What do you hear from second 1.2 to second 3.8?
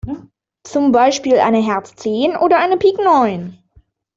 eine Herz zehn oder eine Pik neun.